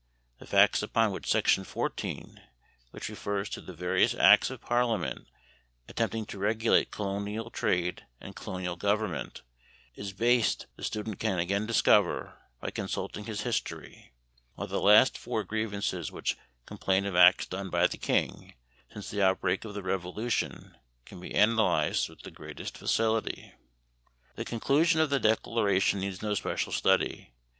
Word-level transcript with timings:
The 0.39 0.47
facts 0.47 0.81
upon 0.81 1.11
which 1.11 1.29
Section 1.29 1.63
14, 1.63 2.41
which 2.89 3.07
refers 3.07 3.49
to 3.49 3.61
the 3.61 3.71
various 3.71 4.15
acts 4.15 4.49
of 4.49 4.59
Parliament 4.59 5.27
attempting 5.87 6.25
to 6.25 6.39
regulate 6.39 6.89
colonial 6.89 7.51
trade 7.51 8.07
and 8.19 8.35
colonial 8.35 8.75
government, 8.75 9.43
is 9.93 10.11
based, 10.11 10.65
the 10.75 10.83
student 10.83 11.19
can 11.19 11.37
again 11.37 11.67
discover 11.67 12.39
by 12.59 12.71
consulting 12.71 13.25
his 13.25 13.41
history; 13.41 14.15
while 14.55 14.65
the 14.65 14.81
last 14.81 15.19
four 15.19 15.43
grievances 15.43 16.11
which 16.11 16.35
complain 16.65 17.05
of 17.05 17.15
acts 17.15 17.45
done 17.45 17.69
by 17.69 17.85
the 17.85 17.99
king 17.99 18.55
since 18.91 19.11
the 19.11 19.21
outbreak 19.21 19.65
of 19.65 19.75
the 19.75 19.83
Revolution 19.83 20.77
can 21.05 21.19
be 21.19 21.31
analysed 21.31 22.09
with 22.09 22.21
the 22.23 22.31
greatest 22.31 22.75
facility. 22.75 23.53
The 24.35 24.45
conclusion 24.45 24.99
of 24.99 25.11
the 25.11 25.19
Declaration 25.19 25.99
needs 25.99 26.23
no 26.23 26.33
special 26.33 26.71
study. 26.71 27.33